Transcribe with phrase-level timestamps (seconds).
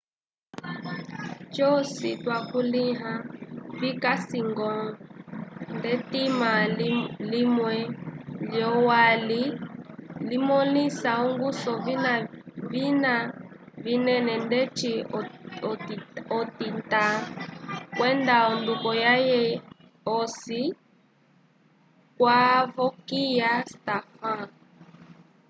[1.55, 3.13] cosi twakulĩha
[3.81, 4.71] vikasi-ñgo
[5.75, 6.51] nd'etima
[7.31, 7.75] limwe
[8.51, 9.43] lyolwali
[10.29, 13.13] limõlisa ongusu yovina
[13.85, 14.91] vinene ndeci
[16.49, 17.07] otitã
[17.97, 19.41] kwenda onduko yaye
[20.17, 20.61] osi
[22.17, 24.41] kwavokiya stofan